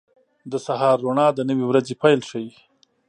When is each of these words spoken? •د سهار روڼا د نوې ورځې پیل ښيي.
•د 0.51 0.53
سهار 0.65 0.97
روڼا 1.03 1.27
د 1.33 1.39
نوې 1.49 1.65
ورځې 1.67 1.93
پیل 2.01 2.19
ښيي. 2.29 2.51